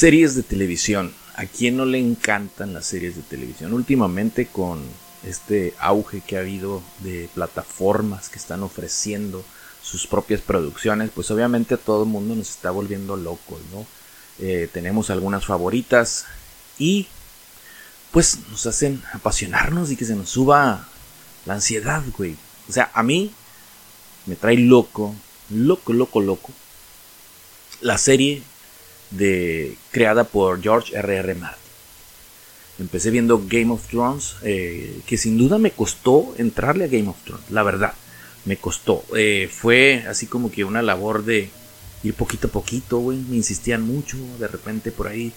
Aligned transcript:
Series 0.00 0.34
de 0.34 0.42
televisión. 0.42 1.12
¿A 1.36 1.46
quién 1.46 1.76
no 1.76 1.84
le 1.84 1.98
encantan 1.98 2.72
las 2.72 2.86
series 2.86 3.16
de 3.16 3.22
televisión? 3.22 3.74
Últimamente 3.74 4.46
con 4.46 4.82
este 5.24 5.74
auge 5.78 6.20
que 6.20 6.36
ha 6.36 6.40
habido 6.40 6.82
de 7.00 7.28
plataformas 7.34 8.28
que 8.28 8.38
están 8.38 8.62
ofreciendo 8.62 9.44
sus 9.82 10.06
propias 10.06 10.40
producciones, 10.40 11.10
pues 11.14 11.30
obviamente 11.30 11.76
todo 11.76 12.04
el 12.04 12.08
mundo 12.08 12.34
nos 12.34 12.50
está 12.50 12.70
volviendo 12.70 13.16
locos, 13.16 13.60
¿no? 13.72 13.86
Eh, 14.38 14.68
tenemos 14.72 15.10
algunas 15.10 15.44
favoritas 15.44 16.24
y 16.78 17.06
pues 18.10 18.38
nos 18.50 18.66
hacen 18.66 19.02
apasionarnos 19.12 19.90
y 19.90 19.96
que 19.96 20.04
se 20.04 20.16
nos 20.16 20.30
suba 20.30 20.88
la 21.46 21.54
ansiedad, 21.54 22.02
güey. 22.16 22.36
O 22.68 22.72
sea, 22.72 22.90
a 22.94 23.02
mí 23.02 23.32
me 24.26 24.36
trae 24.36 24.56
loco, 24.56 25.14
loco, 25.50 25.92
loco, 25.92 26.20
loco 26.20 26.52
la 27.80 27.98
serie 27.98 28.42
de 29.10 29.76
creada 29.90 30.24
por 30.24 30.62
George 30.62 30.96
R.R. 30.96 31.30
R. 31.30 31.34
Martin. 31.34 31.58
Empecé 32.78 33.10
viendo 33.10 33.42
Game 33.46 33.72
of 33.72 33.86
Thrones, 33.88 34.36
eh, 34.42 35.00
que 35.06 35.18
sin 35.18 35.36
duda 35.36 35.58
me 35.58 35.70
costó 35.70 36.34
entrarle 36.38 36.84
a 36.84 36.88
Game 36.88 37.08
of 37.08 37.22
Thrones, 37.24 37.50
la 37.50 37.62
verdad, 37.62 37.92
me 38.46 38.56
costó. 38.56 39.04
Eh, 39.16 39.50
fue 39.52 40.04
así 40.08 40.26
como 40.26 40.50
que 40.50 40.64
una 40.64 40.80
labor 40.80 41.24
de 41.24 41.50
ir 42.02 42.14
poquito 42.14 42.46
a 42.46 42.50
poquito, 42.50 42.98
güey, 42.98 43.18
me 43.18 43.36
insistían 43.36 43.82
mucho, 43.82 44.16
de 44.38 44.48
repente 44.48 44.92
por 44.92 45.08
ahí 45.08 45.32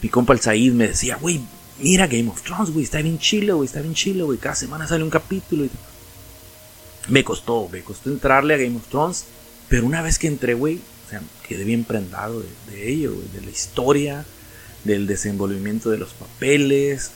mi 0.00 0.08
compa 0.08 0.32
el 0.32 0.40
Said 0.40 0.72
me 0.72 0.88
decía, 0.88 1.16
güey, 1.16 1.40
mira 1.82 2.06
Game 2.06 2.28
of 2.30 2.42
Thrones, 2.42 2.70
güey, 2.70 2.84
está 2.84 3.02
bien 3.02 3.18
chilo, 3.18 3.56
güey, 3.56 3.66
está 3.66 3.80
bien 3.80 3.94
chilo, 3.94 4.26
güey, 4.26 4.38
cada 4.38 4.54
semana 4.54 4.86
sale 4.86 5.04
un 5.04 5.10
capítulo. 5.10 5.66
Me 7.08 7.24
costó, 7.24 7.68
me 7.70 7.82
costó 7.82 8.10
entrarle 8.10 8.54
a 8.54 8.58
Game 8.58 8.76
of 8.76 8.86
Thrones, 8.88 9.24
pero 9.68 9.84
una 9.84 10.02
vez 10.02 10.18
que 10.18 10.28
entré, 10.28 10.54
güey, 10.54 10.80
o 11.06 11.10
sea, 11.10 11.20
quedé 11.46 11.64
bien 11.64 11.84
prendado 11.84 12.42
de, 12.70 12.90
ello, 12.90 13.14
de 13.32 13.40
la 13.40 13.50
historia, 13.50 14.24
del 14.84 15.06
desenvolvimiento 15.06 15.90
de 15.90 15.98
los 15.98 16.12
papeles. 16.14 17.10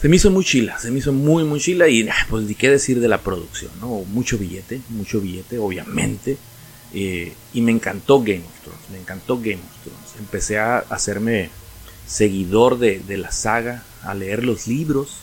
Se 0.00 0.08
me 0.08 0.16
hizo 0.16 0.30
muy 0.30 0.44
chila, 0.44 0.78
se 0.78 0.90
me 0.90 0.98
hizo 0.98 1.12
muy, 1.12 1.44
muy 1.44 1.60
chila 1.60 1.88
y 1.88 2.08
ah, 2.08 2.26
pues 2.28 2.44
ni 2.44 2.54
qué 2.54 2.70
decir 2.70 2.98
de 2.98 3.08
la 3.08 3.20
producción, 3.20 3.70
¿no? 3.80 4.04
Mucho 4.06 4.36
billete, 4.38 4.80
mucho 4.88 5.20
billete, 5.20 5.58
obviamente. 5.58 6.38
Eh, 6.94 7.32
y 7.54 7.60
me 7.60 7.72
encantó 7.72 8.20
Game 8.20 8.42
of 8.44 8.60
Thrones, 8.64 8.90
me 8.90 8.98
encantó 8.98 9.36
Game 9.36 9.60
of 9.60 9.84
Thrones. 9.84 10.14
Empecé 10.18 10.58
a 10.58 10.78
hacerme 10.78 11.50
seguidor 12.06 12.78
de, 12.78 13.02
la 13.16 13.32
saga, 13.32 13.84
a 14.02 14.14
leer 14.14 14.44
los 14.44 14.66
libros. 14.66 15.18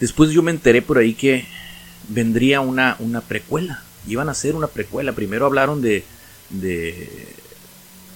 Después 0.00 0.30
yo 0.30 0.42
me 0.42 0.50
enteré 0.50 0.82
por 0.82 0.98
ahí 0.98 1.14
que 1.14 1.46
vendría 2.08 2.60
una, 2.60 2.96
una 2.98 3.20
precuela. 3.20 3.82
Iban 4.06 4.28
a 4.28 4.32
hacer 4.32 4.54
una 4.54 4.68
precuela. 4.68 5.12
Primero 5.12 5.46
hablaron 5.46 5.82
de, 5.82 6.04
de 6.48 7.28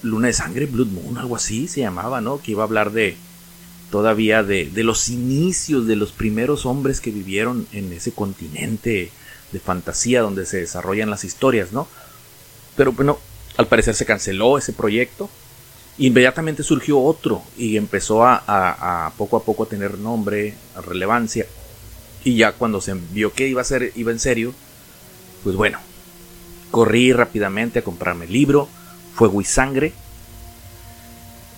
Luna 0.01 0.27
de 0.27 0.33
Sangre, 0.33 0.65
Blood 0.65 0.87
Moon, 0.87 1.17
algo 1.17 1.35
así 1.35 1.67
se 1.67 1.81
llamaba, 1.81 2.21
¿no? 2.21 2.41
Que 2.41 2.51
iba 2.51 2.63
a 2.63 2.67
hablar 2.67 2.91
de 2.91 3.15
todavía 3.91 4.43
de, 4.43 4.65
de 4.65 4.83
los 4.83 5.09
inicios 5.09 5.87
de 5.87 5.95
los 5.95 6.11
primeros 6.11 6.65
hombres 6.65 6.99
que 6.99 7.11
vivieron 7.11 7.67
en 7.71 7.93
ese 7.93 8.11
continente 8.11 9.11
de 9.51 9.59
fantasía 9.59 10.21
donde 10.21 10.45
se 10.45 10.57
desarrollan 10.57 11.09
las 11.09 11.23
historias, 11.23 11.71
¿no? 11.71 11.87
Pero 12.75 12.91
bueno, 12.91 13.19
al 13.57 13.67
parecer 13.67 13.95
se 13.95 14.05
canceló 14.05 14.57
ese 14.57 14.73
proyecto. 14.73 15.29
Inmediatamente 15.97 16.61
surgió 16.63 16.99
otro 16.99 17.41
y 17.57 17.77
empezó 17.77 18.25
a, 18.25 19.13
poco 19.17 19.37
a 19.37 19.43
poco 19.43 19.63
a 19.63 19.67
tener 19.67 19.97
nombre, 19.97 20.53
relevancia. 20.85 21.45
Y 22.23 22.35
ya 22.35 22.53
cuando 22.53 22.81
se 22.81 22.93
vio 23.11 23.31
que 23.31 23.47
iba 23.47 23.61
a 23.61 23.65
ser, 23.65 23.93
iba 23.95 24.11
en 24.11 24.19
serio, 24.19 24.53
pues 25.43 25.55
bueno, 25.55 25.79
corrí 26.71 27.13
rápidamente 27.13 27.79
a 27.79 27.83
comprarme 27.83 28.25
el 28.25 28.33
libro, 28.33 28.67
Fuego 29.13 29.39
y 29.39 29.45
Sangre. 29.45 29.93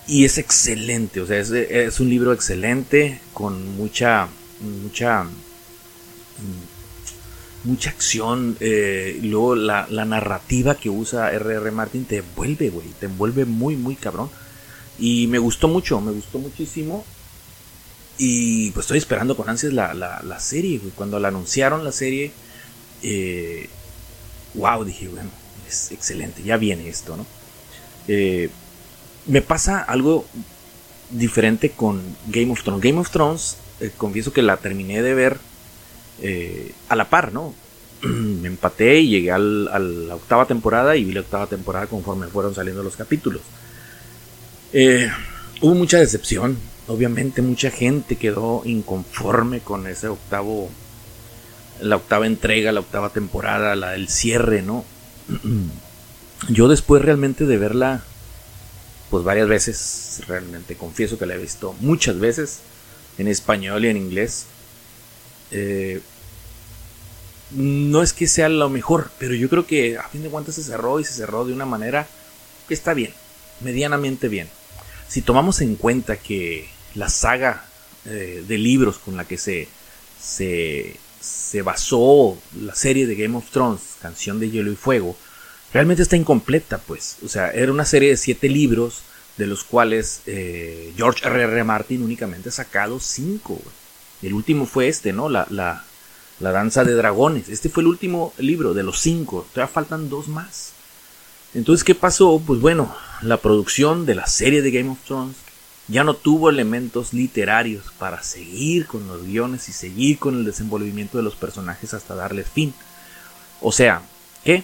Y 0.08 0.24
es 0.24 0.38
excelente, 0.38 1.20
o 1.20 1.26
sea, 1.26 1.40
es, 1.40 2.00
un 2.00 2.10
libro 2.10 2.32
excelente, 2.32 3.20
con 3.34 3.76
mucha, 3.76 4.28
mucha, 4.62 5.26
mucha 7.68 7.90
acción. 7.90 8.58
Eh, 8.60 9.20
luego 9.22 9.56
la, 9.56 9.86
narrativa 9.90 10.76
que 10.76 10.90
usa 10.90 11.32
R.R. 11.32 11.72
Martin 11.72 12.06
te 12.06 12.18
envuelve, 12.18 12.70
güey, 12.70 12.88
te 13.00 13.06
envuelve 13.06 13.46
muy, 13.46 13.76
muy 13.76 13.96
cabrón. 13.96 14.30
Y 14.98 15.28
me 15.28 15.38
gustó 15.38 15.68
mucho, 15.68 16.02
me 16.02 16.12
gustó 16.12 16.40
muchísimo. 16.40 17.06
Y 18.18 18.72
pues 18.72 18.86
estoy 18.86 18.98
esperando 18.98 19.38
con 19.38 19.48
ansias 19.48 19.74
la, 19.74 19.94
la, 19.94 20.40
serie, 20.40 20.80
güey. 20.80 20.92
Cuando 20.92 21.20
la 21.20 21.28
anunciaron 21.28 21.84
la 21.84 21.92
serie, 21.92 22.32
eh, 23.04 23.70
wow, 24.56 24.84
dije, 24.84 25.08
bueno, 25.08 25.30
es 25.68 25.92
excelente, 25.92 26.42
ya 26.42 26.58
viene 26.58 26.90
esto, 26.90 27.16
¿no? 27.16 27.28
Eh, 28.08 28.50
me 29.28 29.42
pasa 29.44 29.84
algo 29.84 30.26
diferente 31.12 31.70
con 31.72 32.02
Game 32.28 32.52
of 32.52 32.64
Thrones. 32.64 32.82
Game 32.82 33.00
of 33.00 33.12
Thrones, 33.12 33.58
confieso 33.98 34.34
que 34.34 34.42
la 34.42 34.58
terminé 34.58 35.04
de 35.04 35.14
ver 35.14 35.38
eh, 36.22 36.74
a 36.90 36.96
la 36.96 37.10
par, 37.10 37.34
¿no? 37.34 37.54
me 38.02 38.48
empaté 38.48 39.00
y 39.00 39.10
llegué 39.10 39.32
a 39.32 39.40
la 39.40 40.16
octava 40.16 40.46
temporada 40.46 40.96
y 40.96 41.04
vi 41.04 41.14
la 41.14 41.22
octava 41.22 41.48
temporada 41.48 41.88
conforme 41.88 42.28
fueron 42.28 42.54
saliendo 42.54 42.84
los 42.84 42.96
capítulos. 42.96 43.42
hubo 45.62 45.76
mucha 45.76 45.98
decepción, 45.98 46.58
obviamente 46.88 47.42
mucha 47.42 47.72
gente 47.72 48.16
quedó 48.16 48.62
inconforme 48.66 49.60
con 49.60 49.88
ese 49.88 50.08
octavo, 50.08 50.70
la 51.82 51.96
octava 51.96 52.28
entrega, 52.28 52.72
la 52.72 52.80
octava 52.80 53.10
temporada, 53.10 53.76
la 53.76 53.92
del 53.92 54.10
cierre, 54.10 54.62
¿no? 54.62 54.86
yo 56.50 56.68
después 56.68 57.02
realmente 57.02 57.46
de 57.46 57.58
verla, 57.58 58.04
pues 59.10 59.24
varias 59.24 59.48
veces, 59.48 60.22
realmente 60.28 60.76
confieso 60.76 61.18
que 61.18 61.26
la 61.26 61.36
he 61.36 61.38
visto 61.38 61.76
muchas 61.80 62.20
veces, 62.20 62.60
en 63.18 63.28
español 63.28 63.86
y 63.86 63.90
en 63.90 63.98
inglés. 63.98 64.46
Eh, 65.52 66.02
no 67.52 68.04
es 68.04 68.14
que 68.14 68.28
sea 68.28 68.50
lo 68.50 68.70
mejor, 68.70 69.10
pero 69.20 69.34
yo 69.34 69.50
creo 69.50 69.66
que 69.66 69.98
a 69.98 70.04
fin 70.10 70.24
de 70.24 70.30
cuentas 70.30 70.56
se 70.56 70.64
cerró 70.64 71.00
y 71.00 71.06
se 71.06 71.14
cerró 71.14 71.46
de 71.46 71.54
una 71.54 71.66
manera 71.66 72.08
que 72.68 72.74
está 72.74 72.94
bien, 72.94 73.14
medianamente 73.62 74.28
bien. 74.28 74.50
Si 75.08 75.22
tomamos 75.22 75.62
en 75.62 75.76
cuenta 75.76 76.18
que 76.18 76.68
la 76.96 77.10
saga 77.10 77.66
eh, 78.06 78.44
de 78.46 78.58
libros 78.58 78.98
con 78.98 79.16
la 79.16 79.26
que 79.26 79.38
se, 79.38 79.70
se, 80.22 80.98
se 81.22 81.62
basó 81.62 82.38
la 82.60 82.76
serie 82.76 83.08
de 83.08 83.16
Game 83.16 83.38
of 83.38 83.50
Thrones, 83.52 83.82
Canción 84.02 84.40
de 84.40 84.50
Hielo 84.50 84.72
y 84.72 84.76
Fuego, 84.76 85.16
realmente 85.74 86.04
está 86.04 86.18
incompleta, 86.18 86.80
pues. 86.80 87.18
O 87.24 87.30
sea, 87.30 87.52
era 87.52 87.72
una 87.72 87.86
serie 87.86 88.10
de 88.10 88.18
siete 88.18 88.50
libros, 88.50 89.02
de 89.38 89.48
los 89.48 89.64
cuales 89.64 90.22
eh, 90.26 90.94
George 90.98 91.26
R.R. 91.26 91.54
R. 91.54 91.64
Martin 91.64 92.02
únicamente 92.02 92.50
ha 92.50 92.52
sacado 92.52 93.00
cinco. 93.00 93.62
El 94.22 94.34
último 94.34 94.66
fue 94.66 94.88
este, 94.88 95.14
¿no? 95.14 95.30
La, 95.30 95.48
la, 95.50 95.84
la, 96.40 96.52
danza 96.52 96.84
de 96.84 96.94
dragones. 96.94 97.50
Este 97.50 97.70
fue 97.70 97.82
el 97.82 97.88
último 97.88 98.34
libro 98.38 98.74
de 98.74 98.84
los 98.84 99.00
cinco. 99.00 99.48
Todavía 99.54 99.74
faltan 99.74 100.10
dos 100.10 100.28
más. 100.28 100.74
Entonces, 101.54 101.84
¿qué 101.84 101.96
pasó? 101.96 102.42
Pues 102.46 102.60
bueno, 102.60 102.94
la 103.22 103.38
producción 103.38 104.06
de 104.06 104.16
la 104.16 104.28
serie 104.28 104.62
de 104.62 104.72
Game 104.72 104.90
of 104.90 105.04
Thrones 105.06 105.36
ya 105.88 106.04
no 106.04 106.16
tuvo 106.16 106.50
elementos 106.50 107.14
literarios 107.14 107.86
para 107.98 108.22
seguir 108.22 108.88
con 108.88 109.08
los 109.08 109.24
guiones 109.24 109.70
y 109.70 109.74
seguir 109.74 110.20
con 110.20 110.36
el 110.36 110.46
desenvolvimiento 110.46 111.18
de 111.18 111.24
los 111.24 111.36
personajes 111.36 111.94
hasta 111.94 112.16
darles 112.16 112.50
fin. 112.50 112.74
O 113.62 113.72
sea, 113.72 114.02
¿qué? 114.44 114.64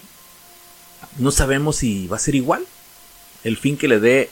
no 1.18 1.32
sabemos 1.32 1.78
si 1.78 2.08
va 2.08 2.18
a 2.18 2.20
ser 2.20 2.36
igual 2.36 2.66
el 3.44 3.58
fin 3.58 3.78
que 3.78 3.88
le 3.88 4.00
dé 4.00 4.30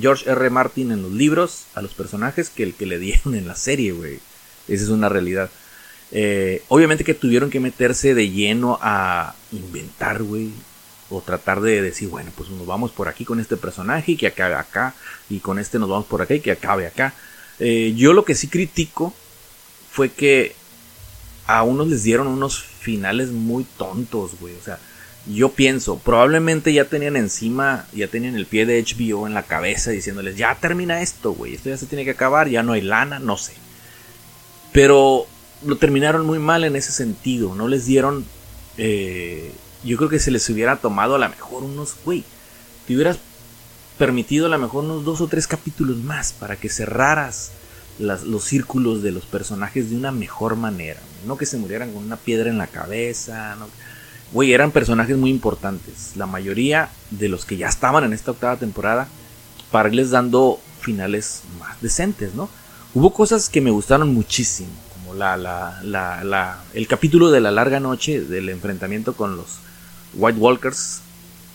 George 0.00 0.30
R. 0.30 0.50
Martin 0.50 0.92
en 0.92 1.02
los 1.02 1.12
libros 1.12 1.64
a 1.74 1.82
los 1.82 1.94
personajes 1.94 2.48
que 2.48 2.62
el 2.62 2.74
que 2.74 2.86
le 2.86 2.98
dieron 2.98 3.34
en 3.34 3.46
la 3.46 3.56
serie, 3.56 3.92
güey. 3.92 4.20
Esa 4.68 4.84
es 4.84 4.90
una 4.90 5.08
realidad. 5.08 5.50
Eh, 6.10 6.62
obviamente 6.68 7.04
que 7.04 7.14
tuvieron 7.14 7.50
que 7.50 7.60
meterse 7.60 8.14
de 8.14 8.30
lleno 8.30 8.78
a 8.82 9.34
inventar, 9.52 10.22
güey. 10.22 10.50
O 11.10 11.20
tratar 11.20 11.60
de 11.60 11.82
decir, 11.82 12.08
bueno, 12.08 12.30
pues 12.34 12.48
nos 12.48 12.66
vamos 12.66 12.90
por 12.90 13.08
aquí 13.08 13.24
con 13.24 13.38
este 13.38 13.56
personaje 13.56 14.12
y 14.12 14.16
que 14.16 14.28
acabe 14.28 14.54
acá. 14.54 14.94
Y 15.28 15.40
con 15.40 15.58
este 15.58 15.78
nos 15.78 15.88
vamos 15.88 16.06
por 16.06 16.22
acá 16.22 16.34
y 16.34 16.40
que 16.40 16.52
acabe 16.52 16.86
acá. 16.86 17.14
Eh, 17.58 17.92
yo 17.96 18.12
lo 18.12 18.24
que 18.24 18.34
sí 18.34 18.48
critico 18.48 19.14
fue 19.90 20.10
que 20.10 20.54
a 21.46 21.62
unos 21.64 21.88
les 21.88 22.02
dieron 22.02 22.26
unos 22.28 22.62
finales 22.62 23.28
muy 23.30 23.64
tontos, 23.76 24.32
güey. 24.40 24.54
O 24.56 24.62
sea, 24.62 24.78
yo 25.26 25.50
pienso, 25.50 25.98
probablemente 25.98 26.72
ya 26.72 26.86
tenían 26.86 27.16
encima, 27.16 27.86
ya 27.92 28.08
tenían 28.08 28.34
el 28.34 28.46
pie 28.46 28.66
de 28.66 28.82
HBO 28.82 29.26
en 29.26 29.34
la 29.34 29.44
cabeza 29.44 29.90
diciéndoles, 29.90 30.36
ya 30.36 30.56
termina 30.56 31.00
esto, 31.00 31.32
güey, 31.32 31.54
esto 31.54 31.68
ya 31.68 31.76
se 31.76 31.86
tiene 31.86 32.04
que 32.04 32.10
acabar, 32.10 32.48
ya 32.48 32.62
no 32.62 32.72
hay 32.72 32.80
lana, 32.80 33.18
no 33.18 33.36
sé. 33.36 33.52
Pero 34.72 35.26
lo 35.64 35.76
terminaron 35.76 36.26
muy 36.26 36.38
mal 36.38 36.64
en 36.64 36.76
ese 36.76 36.92
sentido, 36.92 37.54
no 37.54 37.68
les 37.68 37.86
dieron, 37.86 38.24
eh, 38.78 39.52
yo 39.84 39.96
creo 39.96 40.08
que 40.08 40.18
se 40.18 40.30
les 40.30 40.48
hubiera 40.48 40.76
tomado 40.76 41.14
a 41.14 41.18
lo 41.18 41.28
mejor 41.28 41.62
unos, 41.62 41.94
güey, 42.04 42.24
te 42.86 42.94
hubieras 42.94 43.18
permitido 43.98 44.46
a 44.46 44.48
lo 44.48 44.58
mejor 44.58 44.84
unos 44.84 45.04
dos 45.04 45.20
o 45.20 45.28
tres 45.28 45.46
capítulos 45.46 45.98
más 45.98 46.32
para 46.32 46.56
que 46.56 46.68
cerraras 46.68 47.52
los 47.98 48.44
círculos 48.44 49.02
de 49.02 49.12
los 49.12 49.24
personajes 49.24 49.90
de 49.90 49.96
una 49.96 50.10
mejor 50.10 50.56
manera. 50.56 51.00
No 51.26 51.36
que 51.36 51.46
se 51.46 51.58
murieran 51.58 51.92
con 51.92 52.04
una 52.04 52.16
piedra 52.16 52.50
en 52.50 52.58
la 52.58 52.66
cabeza. 52.66 53.54
No. 53.56 53.68
Güey, 54.32 54.52
eran 54.52 54.70
personajes 54.70 55.16
muy 55.16 55.30
importantes. 55.30 56.16
La 56.16 56.26
mayoría 56.26 56.88
de 57.10 57.28
los 57.28 57.44
que 57.44 57.56
ya 57.56 57.68
estaban 57.68 58.02
en 58.04 58.12
esta 58.12 58.30
octava 58.30 58.56
temporada, 58.56 59.08
para 59.70 59.88
irles 59.88 60.10
dando 60.10 60.58
finales 60.80 61.42
más 61.60 61.80
decentes, 61.80 62.34
¿no? 62.34 62.48
Hubo 62.94 63.14
cosas 63.14 63.48
que 63.48 63.62
me 63.62 63.70
gustaron 63.70 64.12
muchísimo, 64.12 64.68
como 64.92 65.14
la, 65.14 65.38
la, 65.38 65.80
la, 65.82 66.62
el 66.74 66.86
capítulo 66.86 67.30
de 67.30 67.40
la 67.40 67.50
larga 67.50 67.80
noche 67.80 68.20
del 68.20 68.50
enfrentamiento 68.50 69.14
con 69.14 69.34
los 69.36 69.60
White 70.12 70.38
Walkers. 70.38 71.00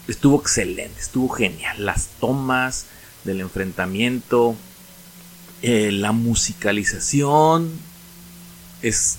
Estuvo 0.08 0.42
excelente, 0.42 1.00
estuvo 1.00 1.30
genial. 1.30 1.86
Las 1.86 2.08
tomas 2.20 2.86
del 3.24 3.42
enfrentamiento, 3.42 4.56
eh, 5.62 5.92
la 5.92 6.12
musicalización 6.12 7.70
es, 8.82 9.18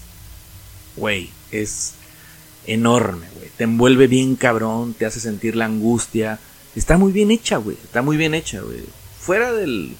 güey, 0.96 1.30
es 1.52 1.92
enorme, 2.66 3.28
güey. 3.36 3.48
Te 3.56 3.62
envuelve 3.62 4.08
bien 4.08 4.34
cabrón, 4.34 4.92
te 4.92 5.06
hace 5.06 5.20
sentir 5.20 5.54
la 5.54 5.66
angustia. 5.66 6.40
Está 6.74 6.98
muy 6.98 7.12
bien 7.12 7.30
hecha, 7.30 7.58
güey. 7.58 7.76
Está 7.84 8.02
muy 8.02 8.16
bien 8.16 8.34
hecha, 8.34 8.60
güey. 8.60 8.82
Fuera 9.20 9.52
del, 9.52 9.96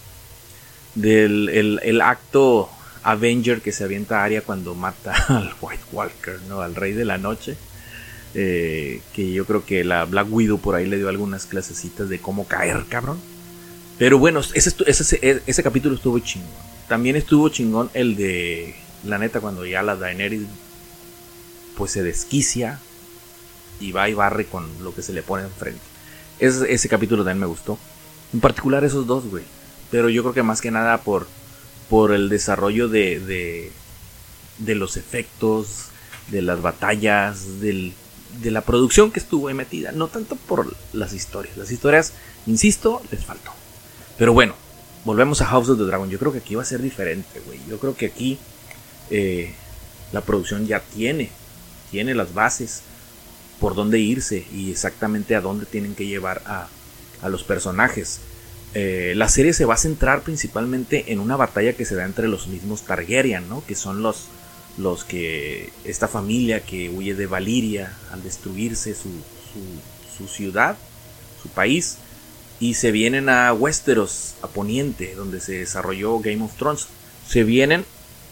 del 1.01 1.81
el, 1.83 2.01
acto 2.01 2.69
Avenger 3.03 3.61
que 3.61 3.73
se 3.73 3.85
avienta 3.85 4.21
a 4.21 4.25
Aria 4.25 4.43
cuando 4.43 4.75
mata 4.75 5.15
al 5.29 5.55
White 5.61 5.85
Walker, 5.93 6.41
¿no? 6.49 6.61
Al 6.61 6.75
Rey 6.75 6.93
de 6.93 7.05
la 7.05 7.19
Noche. 7.19 7.57
Eh, 8.35 9.01
que 9.15 9.33
yo 9.33 9.47
creo 9.47 9.65
que 9.65 9.85
la 9.85 10.05
Black 10.05 10.27
Widow 10.31 10.59
por 10.59 10.75
ahí 10.75 10.87
le 10.87 10.99
dio 10.99 11.09
algunas 11.09 11.47
clasecitas 11.47 12.09
de 12.09 12.19
cómo 12.19 12.47
caer, 12.47 12.85
cabrón. 12.89 13.19
Pero 13.99 14.19
bueno, 14.19 14.41
ese, 14.41 14.73
ese, 14.87 15.43
ese, 15.47 15.63
capítulo 15.63 15.95
estuvo 15.95 16.19
chingón. 16.19 16.51
También 16.89 17.17
estuvo 17.17 17.49
chingón 17.49 17.91
el 17.95 18.17
de, 18.17 18.77
la 19.05 19.19
neta, 19.19 19.41
cuando 19.41 19.65
ya 19.67 19.83
la 19.83 19.97
Daenerys 19.97 20.43
pues 21.77 21.93
se 21.93 22.03
desquicia 22.03 22.81
y 23.81 23.93
va 23.93 24.09
y 24.09 24.15
barre 24.15 24.47
con 24.47 24.67
lo 24.83 24.95
que 24.95 25.03
se 25.03 25.13
le 25.13 25.23
pone 25.23 25.45
enfrente. 25.45 25.81
Ese, 26.39 26.73
ese 26.73 26.89
capítulo 26.89 27.25
también 27.25 27.41
me 27.41 27.47
gustó. 27.47 27.79
En 28.33 28.41
particular 28.41 28.85
esos 28.85 29.07
dos, 29.07 29.25
güey. 29.27 29.45
Pero 29.91 30.09
yo 30.09 30.23
creo 30.23 30.35
que 30.35 30.43
más 30.43 30.61
que 30.61 30.71
nada 30.71 30.99
por, 30.99 31.27
por 31.89 32.13
el 32.13 32.29
desarrollo 32.29 32.89
de, 32.89 33.21
de, 33.21 33.73
de 34.59 34.75
los 34.75 34.97
efectos, 34.97 35.87
de 36.29 36.43
las 36.43 36.61
batallas, 36.61 37.61
del, 37.61 37.95
de 38.43 38.51
la 38.51 38.61
producción 38.61 39.11
que 39.11 39.21
estuvo 39.21 39.49
ahí 39.49 39.55
metida. 39.55 39.93
No 39.93 40.09
tanto 40.09 40.37
por 40.37 40.75
las 40.93 41.13
historias. 41.13 41.57
Las 41.57 41.71
historias, 41.71 42.13
insisto, 42.47 43.03
les 43.11 43.25
faltó. 43.25 43.53
Pero 44.19 44.33
bueno, 44.33 44.55
volvemos 45.05 45.41
a 45.41 45.47
House 45.47 45.69
of 45.71 45.79
the 45.79 45.85
Dragon. 45.85 46.11
Yo 46.11 46.19
creo 46.19 46.33
que 46.33 46.39
aquí 46.39 46.55
va 46.55 46.63
a 46.63 46.67
ser 46.67 46.83
diferente, 46.83 47.41
güey. 47.47 47.61
Yo 47.69 47.79
creo 47.79 47.97
que 47.97 48.07
aquí 48.07 48.39
eh, 49.11 49.55
la 50.13 50.21
producción 50.21 50.67
ya 50.67 50.81
tiene, 50.81 51.31
tiene 51.91 52.15
las 52.15 52.35
bases 52.35 52.83
por 53.59 53.75
dónde 53.75 53.99
irse 53.99 54.47
y 54.53 54.71
exactamente 54.71 55.35
a 55.35 55.41
dónde 55.41 55.67
tienen 55.67 55.95
que 55.95 56.07
llevar 56.07 56.43
a, 56.47 56.69
a 57.23 57.29
los 57.29 57.43
personajes. 57.43 58.21
Eh, 58.75 59.15
la 59.17 59.29
serie 59.29 59.53
se 59.53 59.65
va 59.65 59.75
a 59.75 59.79
centrar 59.79 60.23
principalmente 60.23 61.13
en 61.13 61.21
una 61.21 61.37
batalla 61.37 61.73
que 61.73 61.85
se 61.85 61.95
da 61.95 62.05
entre 62.05 62.29
los 62.29 62.49
mismos 62.49 62.83
Targaryen, 62.83 63.49
¿no? 63.49 63.65
Que 63.67 63.75
son 63.75 64.03
los, 64.03 64.27
los 64.77 65.05
que 65.05 65.73
esta 65.85 66.07
familia 66.07 66.61
que 66.61 66.91
huye 66.91 67.15
de 67.15 67.27
Valiria 67.27 67.97
al 68.13 68.23
destruirse 68.23 68.95
su, 68.95 69.09
su, 70.17 70.29
ciudad, 70.29 70.77
su 71.43 71.49
país 71.49 71.99
y 72.61 72.75
se 72.75 72.91
vienen 72.91 73.29
a 73.29 73.53
Westeros, 73.53 74.35
a 74.43 74.49
Poniente, 74.49 75.15
donde 75.15 75.41
se 75.41 75.59
desarrolló 75.59 76.19
Game 76.19 76.43
of 76.43 76.57
Thrones. 76.57 76.89
Se 77.27 77.45
vienen 77.45 77.85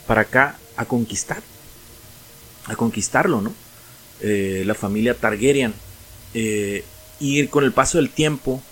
para 0.07 0.23
acá 0.23 0.59
a 0.77 0.85
conquistar, 0.85 1.43
a 2.67 2.77
conquistarlo, 2.77 3.41
¿no? 3.41 3.55
Eh, 4.21 4.65
la 4.67 4.75
familia 4.75 5.15
Targaryen. 5.15 5.73
Eh, 6.35 6.85
y 7.19 7.47
con 7.47 7.65
el 7.65 7.73
paso 7.73 7.99
del 7.99 8.11
tiempo, 8.11 8.63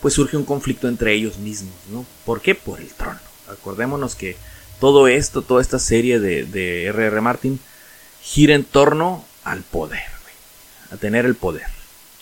pues 0.00 0.14
surge 0.14 0.36
un 0.36 0.44
conflicto 0.44 0.88
entre 0.88 1.14
ellos 1.14 1.38
mismos, 1.38 1.74
¿no? 1.90 2.06
¿Por 2.24 2.40
qué? 2.40 2.54
Por 2.54 2.80
el 2.80 2.88
trono. 2.88 3.20
Acordémonos 3.48 4.14
que 4.14 4.36
todo 4.80 5.08
esto, 5.08 5.42
toda 5.42 5.60
esta 5.60 5.78
serie 5.78 6.18
de 6.20 6.84
R.R. 6.86 7.20
Martin 7.20 7.60
gira 8.22 8.54
en 8.54 8.64
torno 8.64 9.24
al 9.44 9.62
poder, 9.62 10.02
a 10.90 10.96
tener 10.96 11.24
el 11.26 11.34
poder. 11.34 11.66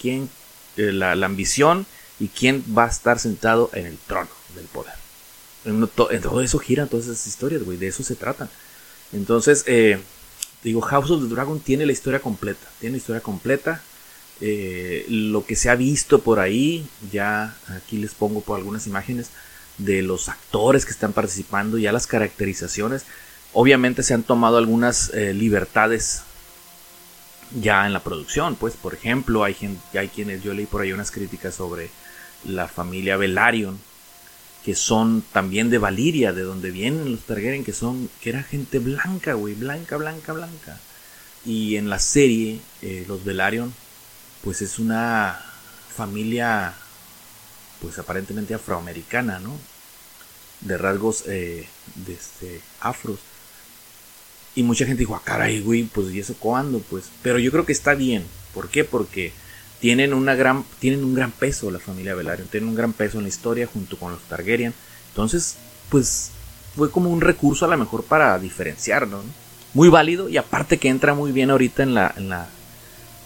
¿Quién? 0.01 0.31
Eh, 0.77 0.93
la, 0.93 1.15
la 1.17 1.27
ambición 1.27 1.87
y 2.21 2.29
quién 2.29 2.65
va 2.77 2.85
a 2.85 2.89
estar 2.89 3.19
sentado 3.19 3.71
en 3.75 3.87
el 3.87 3.99
trono 3.99 4.31
del 4.55 4.67
poder. 4.67 4.95
En, 5.65 5.87
todo 5.89 6.41
eso 6.41 6.59
giran 6.59 6.89
todas 6.89 7.07
esas 7.07 7.27
historias, 7.27 7.63
güey, 7.65 7.77
de 7.77 7.89
eso 7.89 8.03
se 8.03 8.15
trata. 8.15 8.49
Entonces, 9.13 9.65
eh, 9.67 9.99
digo, 10.63 10.81
House 10.81 11.11
of 11.11 11.23
the 11.23 11.35
Dragon 11.35 11.61
tiene 11.61 11.85
la 11.85 11.93
historia 11.93 12.21
completa, 12.21 12.67
tiene 12.81 12.93
la 12.93 12.99
historia 12.99 13.21
completa. 13.21 13.83
Eh, 14.41 15.05
lo 15.09 15.45
que 15.45 15.57
se 15.57 15.69
ha 15.69 15.75
visto 15.75 16.21
por 16.21 16.39
ahí, 16.39 16.87
ya 17.11 17.57
aquí 17.69 17.97
les 17.99 18.15
pongo 18.15 18.41
por 18.41 18.57
algunas 18.57 18.87
imágenes 18.87 19.31
de 19.79 20.03
los 20.03 20.29
actores 20.29 20.85
que 20.85 20.93
están 20.93 21.13
participando, 21.13 21.79
ya 21.79 21.93
las 21.93 22.07
caracterizaciones. 22.07 23.05
Obviamente 23.53 24.03
se 24.03 24.15
han 24.15 24.23
tomado 24.23 24.59
algunas 24.59 25.13
eh, 25.15 25.35
libertades 25.35 26.23
ya 27.61 27.87
en 27.87 27.93
la 27.93 28.05
producción, 28.05 28.57
pues 28.57 28.75
por 28.75 28.95
ejemplo 28.95 29.43
hay, 29.43 29.55
gente, 29.55 29.99
hay 29.99 30.09
quienes, 30.09 30.43
yo 30.43 30.53
leí 30.53 30.67
por 30.67 30.83
ahí 30.83 30.93
unas 30.93 31.11
críticas 31.11 31.55
sobre 31.55 31.91
la 32.45 32.69
familia 32.69 33.17
Velaryon, 33.17 33.79
que 34.65 34.75
son 34.75 35.23
también 35.33 35.71
de 35.71 35.79
Valiria, 35.79 36.33
de 36.33 36.43
donde 36.43 36.71
vienen 36.71 37.11
los 37.11 37.23
Targaryen, 37.23 37.65
que 37.65 37.73
son, 37.73 38.11
que 38.21 38.31
era 38.31 38.43
gente 38.43 38.79
blanca, 38.79 39.33
güey, 39.33 39.55
blanca, 39.55 39.97
blanca, 39.97 40.33
blanca. 40.35 40.79
Y 41.47 41.77
en 41.77 41.89
la 41.89 41.99
serie, 41.99 42.61
eh, 42.83 43.05
los 43.09 43.25
Velaryon, 43.25 43.73
pues 44.43 44.63
es 44.63 44.79
una 44.79 45.39
familia, 45.95 46.75
pues 47.81 47.99
aparentemente 47.99 48.55
afroamericana, 48.55 49.39
¿no? 49.41 49.57
De 50.61 50.79
rasgos 50.79 51.25
eh, 51.27 51.67
de 51.95 52.13
este, 52.13 52.61
afros. 52.81 53.19
Y 54.55 54.63
mucha 54.63 54.87
gente 54.87 55.01
dijo, 55.01 55.15
ah, 55.15 55.23
caray, 55.25 55.61
güey, 55.61 55.85
pues 55.85 56.13
¿y 56.13 56.21
eso 56.21 56.35
cuándo? 56.39 56.81
Pues, 56.81 57.05
pero 57.23 57.39
yo 57.39 57.51
creo 57.51 57.67
que 57.67 57.73
está 57.73 57.95
bien. 57.95 58.25
¿Por 58.55 58.69
qué? 58.69 58.85
Porque 58.85 59.33
tienen, 59.81 60.15
una 60.15 60.35
gran, 60.35 60.65
tienen 60.81 61.05
un 61.05 61.15
gran 61.15 61.31
peso 61.31 61.71
la 61.71 61.79
familia 61.79 62.15
Velaryon, 62.15 62.49
tienen 62.49 62.69
un 62.69 62.75
gran 62.75 62.93
peso 62.93 63.19
en 63.19 63.25
la 63.25 63.29
historia 63.29 63.67
junto 63.67 63.97
con 63.97 64.13
los 64.13 64.23
Targaryen. 64.23 64.75
Entonces, 65.11 65.57
pues 65.89 66.31
fue 66.77 66.91
como 66.91 67.11
un 67.11 67.21
recurso 67.21 67.65
a 67.65 67.69
lo 67.69 67.77
mejor 67.77 68.05
para 68.05 68.39
diferenciarlo. 68.39 69.23
Muy 69.75 69.89
válido 69.89 70.29
y 70.29 70.37
aparte 70.37 70.79
que 70.79 70.89
entra 70.89 71.15
muy 71.15 71.33
bien 71.33 71.51
ahorita 71.51 71.83
en 71.83 71.95
la, 71.95 72.49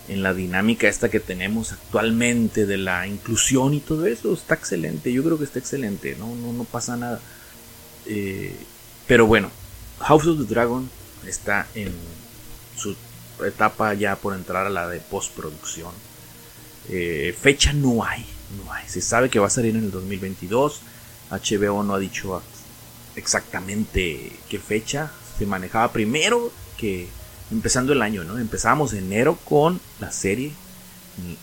en 0.09 0.23
la 0.23 0.35
dinámica 0.35 0.89
esta 0.89 1.09
que 1.09 1.21
tenemos 1.21 1.73
actualmente 1.73 2.67
de 2.67 2.77
la 2.77 3.07
inclusión 3.07 3.75
y 3.75 3.81
todo 3.81 4.07
eso. 4.07 4.33
Está 4.33 4.55
excelente, 4.55 5.13
yo 5.13 5.23
creo 5.23 5.39
que 5.39 5.45
está 5.45 5.59
excelente, 5.59 6.17
no, 6.19 6.35
no, 6.35 6.53
no 6.53 6.65
pasa 6.65 6.97
nada. 6.97 7.21
Eh, 8.07 8.55
pero 9.07 9.27
bueno, 9.27 9.51
House 10.01 10.27
of 10.27 10.39
the 10.39 10.53
Dragon 10.53 10.89
está 11.27 11.67
en 11.75 11.93
su 12.77 12.97
etapa 13.45 13.95
ya 13.95 14.17
por 14.17 14.35
entrar 14.35 14.67
a 14.67 14.71
la 14.71 14.89
de 14.89 15.01
postproducción 15.01 15.93
eh, 16.89 17.35
fecha 17.41 17.73
no 17.73 18.05
hay, 18.05 18.27
no 18.57 18.73
hay. 18.73 18.89
Se 18.89 19.01
sabe 19.01 19.31
que 19.31 19.39
va 19.39 19.47
a 19.47 19.51
salir 19.51 19.77
en 19.77 19.85
el 19.85 19.91
2022. 19.91 20.81
HBO 21.31 21.83
no 21.83 21.95
ha 21.95 21.99
dicho 21.99 22.43
exactamente 23.17 24.33
qué 24.49 24.59
fecha. 24.59 25.11
Se 25.39 25.47
manejaba 25.47 25.93
primero 25.93 26.53
que 26.77 27.09
empezando 27.53 27.93
el 27.93 28.03
año, 28.03 28.25
¿no? 28.25 28.39
Empezamos 28.39 28.95
enero 28.95 29.39
con 29.45 29.81
la 30.01 30.11
serie 30.11 30.53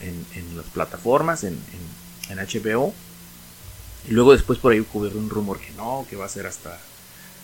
en, 0.01 0.57
las 0.57 0.65
plataformas, 0.65 1.43
en, 1.43 1.57
HBO. 2.29 2.93
Y 4.07 4.11
luego 4.11 4.33
después 4.33 4.59
por 4.59 4.71
ahí 4.71 4.79
hubo 4.79 5.07
un 5.07 5.29
rumor 5.29 5.59
que 5.59 5.71
no, 5.71 6.05
que 6.09 6.15
va 6.15 6.25
a 6.25 6.29
ser 6.29 6.47
hasta 6.47 6.79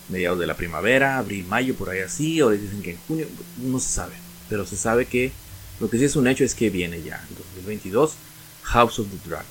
mediados 0.08 0.38
de 0.38 0.46
la 0.46 0.56
primavera, 0.56 1.18
abril, 1.18 1.44
mayo, 1.46 1.74
por 1.74 1.90
ahí 1.90 2.00
así. 2.00 2.40
Ahora 2.40 2.56
dicen 2.56 2.82
que 2.82 2.92
en 2.92 2.98
junio, 3.06 3.26
no 3.58 3.78
se 3.78 3.88
sabe. 3.88 4.14
Pero 4.48 4.66
se 4.66 4.76
sabe 4.76 5.06
que 5.06 5.32
lo 5.80 5.88
que 5.88 5.98
sí 5.98 6.04
es 6.04 6.16
un 6.16 6.26
hecho 6.26 6.44
es 6.44 6.54
que 6.54 6.70
viene 6.70 7.02
ya, 7.02 7.24
en 7.28 7.36
2022, 7.36 8.14
House 8.62 8.98
of 8.98 9.08
the 9.08 9.28
Dragon. 9.28 9.46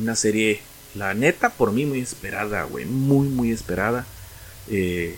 Una 0.00 0.16
serie, 0.16 0.60
la 0.94 1.14
neta, 1.14 1.50
por 1.50 1.72
mí 1.72 1.86
muy 1.86 2.00
esperada, 2.00 2.64
güey. 2.64 2.86
Muy, 2.86 3.28
muy 3.28 3.50
esperada. 3.50 4.06
Eh, 4.68 5.16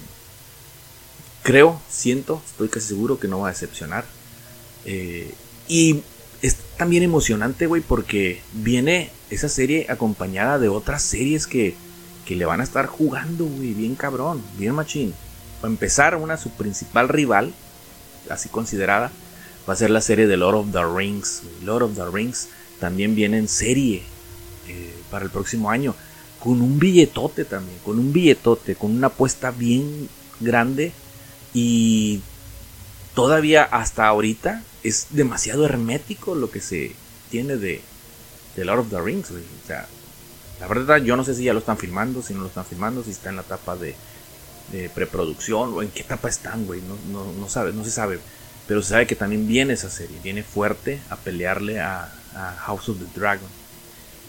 creo, 1.47 1.81
siento, 1.89 2.43
estoy 2.45 2.69
casi 2.69 2.89
seguro 2.89 3.21
que 3.21 3.29
no 3.29 3.39
va 3.39 3.49
a 3.49 3.53
decepcionar. 3.53 4.05
Eh, 4.85 5.33
y 5.69 6.03
es 6.43 6.57
también 6.77 7.05
emocionante, 7.05 7.69
güey, 7.69 7.83
porque 7.83 8.43
viene 8.53 9.13
esa 9.31 9.49
serie 9.49 9.87
acompañada 9.89 10.59
de 10.59 10.69
otras 10.69 11.03
series 11.03 11.47
que, 11.47 11.77
que 12.25 12.35
le 12.35 12.47
van 12.47 12.61
a 12.61 12.65
estar 12.65 12.87
jugando, 12.87 13.45
güey, 13.45 13.75
bien 13.75 13.95
cabrón, 13.95 14.43
bien 14.59 14.75
machín. 14.75 15.15
Para 15.61 15.71
empezar, 15.71 16.17
una 16.17 16.37
su 16.37 16.51
principal 16.51 17.09
rival, 17.09 17.55
así 18.29 18.49
considerada, 18.49 19.13
va 19.69 19.75
a 19.75 19.77
ser 19.77 19.91
la 19.91 20.01
serie 20.01 20.27
de 20.27 20.37
Lord 20.37 20.57
of 20.57 20.73
the 20.73 20.85
Rings. 20.85 21.43
Lord 21.63 21.85
of 21.85 21.95
the 21.95 22.11
Rings 22.13 22.49
también 22.81 23.15
viene 23.15 23.39
en 23.39 23.47
serie 23.47 24.03
eh, 24.67 24.95
para 25.13 25.25
el 25.25 25.31
próximo 25.31 25.71
año 25.71 25.95
con 26.41 26.61
un 26.61 26.81
billetote 26.81 27.45
también, 27.45 27.79
con 27.85 28.01
un 28.01 28.13
billetote, 28.13 28.75
con 28.75 28.91
una 28.91 29.07
apuesta 29.07 29.53
bien 29.53 30.09
grande 30.41 30.93
y 31.59 32.21
todavía 33.15 33.63
hasta 33.63 34.07
ahorita 34.07 34.63
es 34.83 35.07
demasiado 35.09 35.65
hermético 35.65 36.35
lo 36.35 36.51
que 36.51 36.61
se 36.61 36.95
tiene 37.31 37.57
de, 37.57 37.81
de 38.55 38.65
Lord 38.67 38.81
of 38.81 38.91
the 38.91 39.01
Rings. 39.01 39.31
O 39.31 39.67
sea, 39.67 39.89
la 40.61 40.69
verdad 40.69 40.99
yo 40.99 41.17
no 41.17 41.25
sé 41.25 41.35
si 41.35 41.45
ya 41.45 41.55
lo 41.55 41.61
están 41.61 41.79
filmando, 41.79 42.21
si 42.21 42.35
no 42.35 42.41
lo 42.41 42.49
están 42.49 42.67
filmando, 42.67 43.03
si 43.03 43.13
está 43.13 43.31
en 43.31 43.37
la 43.37 43.43
etapa 43.43 43.75
de, 43.75 43.95
preproducción 44.95 45.73
o 45.73 45.81
en 45.81 45.89
qué 45.89 46.03
etapa 46.03 46.29
están, 46.29 46.67
güey. 46.67 46.83
No, 46.83 46.99
no, 47.11 47.33
no, 47.33 47.49
sabe, 47.49 47.73
no 47.73 47.85
se 47.85 47.91
sabe. 47.91 48.19
Pero 48.69 48.83
se 48.83 48.91
sabe 48.91 49.07
que 49.07 49.17
también 49.17 49.49
viene 49.49 49.73
esa 49.73 49.89
serie, 49.89 50.19
viene 50.23 50.43
fuerte 50.43 51.01
a 51.09 51.17
pelearle 51.17 51.81
a 51.81 52.13
House 52.67 52.91
of 52.91 52.99
the 52.99 53.19
Dragon. 53.19 53.49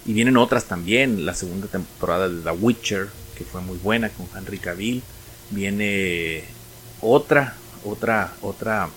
Y 0.06 0.14
vienen 0.14 0.38
otras 0.38 0.64
también, 0.64 1.26
la 1.26 1.34
segunda 1.34 1.68
temporada 1.68 2.30
de 2.30 2.42
The 2.42 2.52
Witcher, 2.52 3.10
que 3.38 3.44
fue 3.44 3.60
muy 3.60 3.78
buena 3.80 4.08
con 4.08 4.30
Henry 4.34 4.60
Cavill. 4.60 5.04
Viene 5.50 6.56
otra, 7.02 7.56
otra, 7.84 8.34
otra 8.42 8.90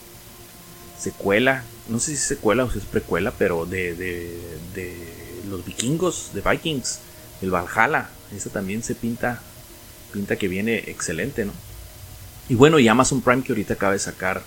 secuela, 0.99 1.65
no 1.89 1.99
sé 1.99 2.07
si 2.07 2.15
es 2.15 2.21
secuela 2.21 2.65
o 2.65 2.71
si 2.71 2.79
es 2.79 2.85
precuela, 2.85 3.33
pero 3.37 3.67
de, 3.67 3.95
de, 3.95 4.39
de 4.75 4.97
los 5.49 5.65
vikingos, 5.65 6.31
de 6.35 6.43
Vikings, 6.43 7.01
el 7.43 7.51
Valhalla. 7.51 8.09
Esa 8.35 8.51
también 8.51 8.83
se 8.83 8.95
pinta, 8.95 9.41
pinta 10.13 10.37
que 10.37 10.49
viene 10.49 10.85
excelente, 10.87 11.45
¿no? 11.45 11.53
Y 12.49 12.55
bueno, 12.55 12.79
y 12.79 12.89
Amazon 12.89 13.23
Prime 13.23 13.43
que 13.43 13.53
ahorita 13.53 13.75
acaba 13.75 13.93
de 13.93 13.99
sacar 13.99 14.43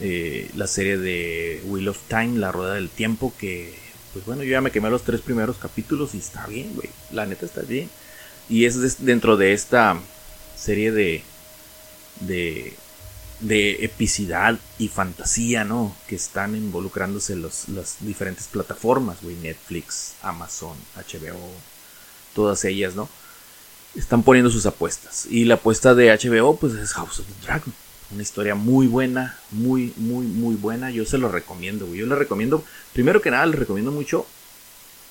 eh, 0.00 0.50
la 0.54 0.66
serie 0.66 0.98
de 0.98 1.62
Wheel 1.66 1.88
of 1.88 1.98
Time, 2.08 2.38
La 2.38 2.52
Rueda 2.52 2.74
del 2.74 2.88
Tiempo, 2.88 3.32
que 3.38 3.74
pues 4.12 4.24
bueno, 4.26 4.42
yo 4.42 4.50
ya 4.50 4.60
me 4.60 4.70
quemé 4.70 4.90
los 4.90 5.02
tres 5.02 5.20
primeros 5.22 5.56
capítulos 5.56 6.14
y 6.14 6.18
está 6.18 6.46
bien, 6.46 6.74
güey. 6.74 6.90
La 7.10 7.24
neta 7.24 7.46
está 7.46 7.62
bien. 7.62 7.88
Y 8.48 8.66
es 8.66 9.04
dentro 9.04 9.36
de 9.36 9.54
esta 9.54 9.98
serie 10.56 10.92
de, 10.92 11.22
de, 12.20 12.74
de 13.40 13.84
epicidad 13.84 14.58
y 14.78 14.88
fantasía, 14.88 15.64
¿no? 15.64 15.94
Que 16.08 16.14
están 16.14 16.56
involucrándose 16.56 17.36
los, 17.36 17.68
las 17.68 17.96
diferentes 18.00 18.46
plataformas, 18.46 19.18
güey. 19.22 19.36
Netflix, 19.36 20.14
Amazon, 20.22 20.76
HBO, 20.96 21.50
todas 22.34 22.64
ellas, 22.64 22.94
¿no? 22.94 23.08
Están 23.94 24.22
poniendo 24.22 24.50
sus 24.50 24.64
apuestas. 24.66 25.26
Y 25.28 25.44
la 25.44 25.54
apuesta 25.54 25.94
de 25.94 26.10
HBO, 26.10 26.56
pues 26.56 26.74
es 26.74 26.92
House 26.94 27.20
of 27.20 27.26
the 27.26 27.46
Dragon. 27.46 27.74
Una 28.12 28.22
historia 28.22 28.54
muy 28.54 28.86
buena, 28.86 29.38
muy, 29.50 29.92
muy, 29.96 30.26
muy 30.26 30.54
buena. 30.54 30.90
Yo 30.90 31.04
se 31.04 31.18
lo 31.18 31.28
recomiendo, 31.28 31.86
güey. 31.86 32.00
Yo 32.00 32.06
le 32.06 32.14
recomiendo, 32.14 32.64
primero 32.92 33.20
que 33.20 33.30
nada, 33.30 33.46
le 33.46 33.56
recomiendo 33.56 33.90
mucho 33.90 34.26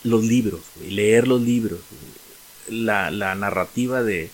los 0.03 0.23
libros, 0.23 0.61
güey. 0.75 0.91
Leer 0.91 1.27
los 1.27 1.41
libros. 1.41 1.79
La, 2.69 3.11
la, 3.11 3.35
narrativa 3.35 4.03
de, 4.03 4.29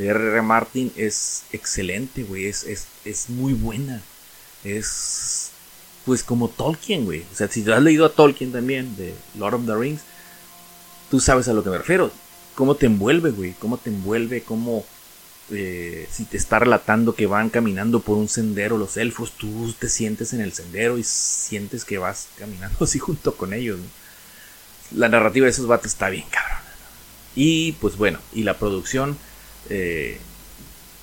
de 0.00 0.08
R.R. 0.08 0.40
Martin 0.40 0.90
es 0.96 1.44
excelente, 1.52 2.22
güey. 2.22 2.46
Es, 2.46 2.64
es, 2.64 2.86
es 3.04 3.28
muy 3.28 3.52
buena. 3.52 4.02
Es, 4.64 5.50
pues, 6.06 6.22
como 6.22 6.48
Tolkien, 6.48 7.04
güey. 7.04 7.24
O 7.30 7.36
sea, 7.36 7.48
si 7.48 7.62
te 7.62 7.74
has 7.74 7.82
leído 7.82 8.06
a 8.06 8.12
Tolkien 8.14 8.50
también, 8.50 8.96
de 8.96 9.14
Lord 9.38 9.56
of 9.56 9.66
the 9.66 9.76
Rings, 9.76 10.00
tú 11.10 11.20
sabes 11.20 11.48
a 11.48 11.52
lo 11.52 11.62
que 11.62 11.68
me 11.68 11.76
refiero. 11.76 12.10
Cómo 12.54 12.76
te 12.76 12.86
envuelve, 12.86 13.30
güey. 13.30 13.52
Cómo 13.58 13.76
te 13.76 13.90
envuelve, 13.90 14.42
cómo 14.42 14.86
eh, 15.50 16.08
si 16.10 16.24
te 16.24 16.38
está 16.38 16.60
relatando 16.60 17.14
que 17.14 17.26
van 17.26 17.50
caminando 17.50 18.00
por 18.00 18.16
un 18.16 18.28
sendero 18.28 18.78
los 18.78 18.96
elfos, 18.96 19.32
tú 19.32 19.74
te 19.78 19.90
sientes 19.90 20.32
en 20.32 20.40
el 20.40 20.54
sendero 20.54 20.96
y 20.96 21.04
sientes 21.04 21.84
que 21.84 21.98
vas 21.98 22.28
caminando 22.38 22.78
así 22.84 22.98
junto 22.98 23.34
con 23.36 23.52
ellos. 23.52 23.78
La 24.92 25.10
narrativa 25.10 25.44
de 25.44 25.50
esos 25.50 25.66
vatos 25.66 25.92
está 25.92 26.08
bien, 26.08 26.24
cabrón. 26.30 26.58
Y 27.36 27.72
pues 27.72 27.98
bueno, 27.98 28.18
y 28.32 28.44
la 28.44 28.58
producción, 28.58 29.18
eh, 29.68 30.18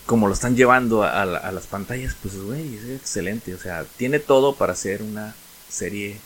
como 0.06 0.28
lo 0.28 0.34
están 0.34 0.56
llevando 0.56 1.04
a, 1.04 1.26
las 1.26 1.68
pantallas, 1.68 2.16
pues 2.22 2.42
güey, 2.42 2.76
es 2.76 2.90
excelente. 2.90 3.54
O 3.54 3.60
sea, 3.60 3.86
tiene 3.98 4.20
todo 4.20 4.56
para 4.56 4.76
ser 4.76 5.04
una 5.04 5.36
serie 5.70 6.18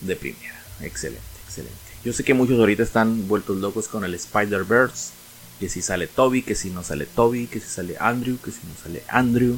de 0.00 0.16
primera. 0.16 0.60
Excelente, 0.80 1.22
excelente. 1.44 1.76
Yo 2.04 2.12
sé 2.12 2.24
que 2.24 2.34
muchos 2.34 2.58
ahorita 2.58 2.82
están 2.82 3.28
vueltos 3.28 3.58
locos 3.58 3.88
con 3.88 4.04
el 4.04 4.14
Spider-Verse 4.14 5.16
que 5.58 5.68
si 5.68 5.82
sale 5.82 6.06
Toby, 6.06 6.42
que 6.42 6.54
si 6.54 6.70
no 6.70 6.82
sale 6.82 7.06
Toby, 7.06 7.46
que 7.46 7.60
si 7.60 7.68
sale 7.68 7.96
Andrew, 7.98 8.38
que 8.38 8.50
si 8.50 8.60
no 8.66 8.74
sale 8.82 9.02
Andrew. 9.08 9.56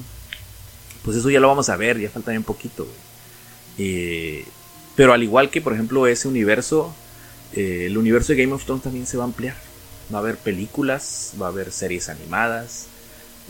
Pues 1.02 1.16
eso 1.16 1.30
ya 1.30 1.40
lo 1.40 1.48
vamos 1.48 1.68
a 1.68 1.76
ver, 1.76 1.98
ya 1.98 2.10
falta 2.10 2.32
un 2.32 2.44
poquito. 2.44 2.86
Eh, 3.78 4.44
pero 4.96 5.12
al 5.12 5.22
igual 5.22 5.50
que 5.50 5.60
por 5.60 5.72
ejemplo 5.72 6.06
ese 6.06 6.28
universo, 6.28 6.94
eh, 7.52 7.84
el 7.86 7.98
universo 7.98 8.32
de 8.32 8.42
Game 8.42 8.52
of 8.52 8.64
Thrones 8.64 8.84
también 8.84 9.06
se 9.06 9.16
va 9.16 9.24
a 9.24 9.26
ampliar. 9.26 9.56
Va 10.12 10.18
a 10.18 10.20
haber 10.20 10.36
películas, 10.38 11.32
va 11.40 11.46
a 11.46 11.48
haber 11.50 11.70
series 11.70 12.08
animadas 12.08 12.86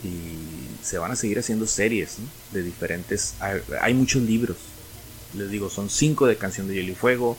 y 0.03 0.83
se 0.83 0.97
van 0.97 1.11
a 1.11 1.15
seguir 1.15 1.39
haciendo 1.39 1.67
series 1.67 2.17
de 2.51 2.63
diferentes... 2.63 3.35
Hay, 3.81 3.93
muchos 3.93 4.21
libros, 4.23 4.57
les 5.35 5.49
digo, 5.49 5.69
son 5.69 5.89
cinco 5.89 6.27
de 6.27 6.37
Canción 6.37 6.67
de 6.67 6.75
Hielo 6.75 6.91
y 6.91 6.95
Fuego, 6.95 7.37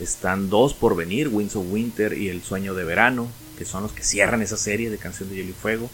están 0.00 0.50
dos 0.50 0.74
por 0.74 0.96
venir, 0.96 1.28
Winds 1.28 1.56
of 1.56 1.66
Winter 1.68 2.16
y 2.16 2.28
El 2.28 2.42
Sueño 2.42 2.74
de 2.74 2.84
Verano, 2.84 3.28
que 3.58 3.64
son 3.64 3.82
los 3.82 3.92
que 3.92 4.02
cierran 4.02 4.42
esa 4.42 4.56
serie 4.56 4.90
de 4.90 4.98
Canción 4.98 5.28
de 5.28 5.36
Hielo 5.36 5.50
y 5.50 5.54
Fuego. 5.54 5.90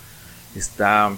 Está 0.55 1.13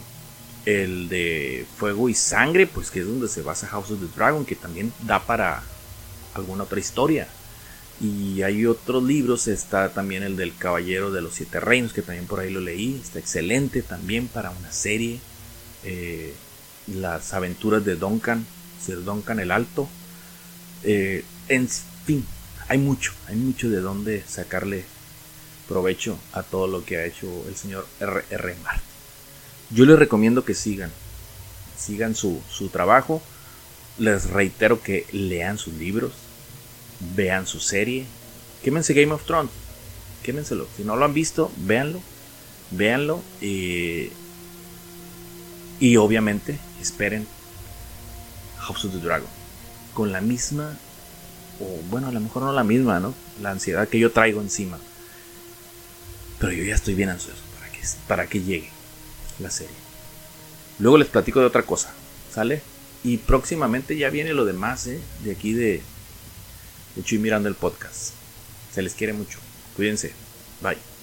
el 0.64 1.08
de 1.08 1.66
Fuego 1.76 2.08
y 2.08 2.14
Sangre, 2.14 2.66
pues 2.66 2.90
que 2.90 3.00
es 3.00 3.06
donde 3.06 3.28
se 3.28 3.42
basa 3.42 3.66
House 3.68 3.90
of 3.90 4.00
the 4.00 4.06
Dragon, 4.16 4.44
que 4.44 4.54
también 4.54 4.92
da 5.06 5.24
para 5.24 5.62
alguna 6.34 6.64
otra 6.64 6.78
historia. 6.78 7.28
Y 8.00 8.42
hay 8.42 8.64
otros 8.64 9.02
libros, 9.02 9.48
está 9.48 9.88
también 9.92 10.22
el 10.22 10.36
del 10.36 10.54
Caballero 10.56 11.10
de 11.10 11.20
los 11.20 11.34
Siete 11.34 11.58
Reinos, 11.58 11.92
que 11.92 12.02
también 12.02 12.26
por 12.26 12.38
ahí 12.38 12.50
lo 12.50 12.60
leí, 12.60 13.00
está 13.02 13.18
excelente 13.18 13.82
también 13.82 14.28
para 14.28 14.50
una 14.50 14.70
serie. 14.70 15.18
Eh, 15.84 16.32
las 16.86 17.34
aventuras 17.34 17.84
de 17.84 17.96
Duncan, 17.96 18.46
Sir 18.80 19.04
Duncan 19.04 19.40
el 19.40 19.50
Alto. 19.50 19.88
Eh, 20.84 21.24
en 21.48 21.68
fin, 21.68 22.24
hay 22.68 22.78
mucho, 22.78 23.12
hay 23.26 23.36
mucho 23.36 23.68
de 23.68 23.80
dónde 23.80 24.22
sacarle 24.26 24.84
provecho 25.68 26.18
a 26.32 26.42
todo 26.42 26.66
lo 26.66 26.84
que 26.84 26.98
ha 26.98 27.04
hecho 27.04 27.26
el 27.48 27.56
señor 27.56 27.86
R.R. 28.00 28.56
Martin. 28.62 28.82
Yo 29.70 29.84
les 29.84 29.98
recomiendo 29.98 30.44
que 30.44 30.54
sigan, 30.54 30.90
sigan 31.76 32.14
su, 32.14 32.40
su 32.50 32.68
trabajo. 32.68 33.22
Les 33.98 34.30
reitero 34.30 34.80
que 34.80 35.06
lean 35.12 35.58
sus 35.58 35.74
libros, 35.74 36.12
vean 37.14 37.46
su 37.46 37.60
serie. 37.60 38.06
Quémense 38.62 38.94
Game 38.94 39.12
of 39.12 39.24
Thrones, 39.24 39.50
quémenselo. 40.22 40.66
Si 40.76 40.84
no 40.84 40.96
lo 40.96 41.04
han 41.04 41.14
visto, 41.14 41.50
véanlo, 41.56 42.00
véanlo. 42.70 43.22
y 43.40 44.10
obviamente 45.96 46.58
esperen 46.80 47.26
House 48.58 48.84
of 48.84 48.92
the 48.92 48.98
Dragon. 48.98 49.28
Con 49.94 50.12
la 50.12 50.20
misma, 50.20 50.76
o 51.60 51.80
bueno, 51.90 52.08
a 52.08 52.12
lo 52.12 52.20
mejor 52.20 52.42
no 52.42 52.52
la 52.52 52.64
misma, 52.64 53.00
¿no? 53.00 53.14
La 53.40 53.50
ansiedad 53.50 53.88
que 53.88 53.98
yo 53.98 54.12
traigo 54.12 54.40
encima 54.40 54.78
pero 56.38 56.52
yo 56.52 56.64
ya 56.64 56.74
estoy 56.74 56.94
bien 56.94 57.08
ansioso 57.08 57.40
para 57.58 57.72
que, 57.72 57.80
para 58.06 58.26
que 58.26 58.40
llegue 58.42 58.70
la 59.38 59.50
serie. 59.50 59.74
Luego 60.78 60.98
les 60.98 61.08
platico 61.08 61.40
de 61.40 61.46
otra 61.46 61.62
cosa, 61.62 61.92
¿sale? 62.32 62.62
Y 63.02 63.18
próximamente 63.18 63.96
ya 63.96 64.10
viene 64.10 64.32
lo 64.32 64.44
demás, 64.44 64.86
¿eh? 64.86 65.00
De 65.24 65.32
aquí 65.32 65.52
de, 65.52 65.82
Chuy 67.02 67.18
Mirando 67.18 67.48
el 67.48 67.54
podcast. 67.54 68.12
Se 68.72 68.82
les 68.82 68.94
quiere 68.94 69.12
mucho. 69.12 69.38
Cuídense. 69.76 70.12
Bye. 70.60 70.97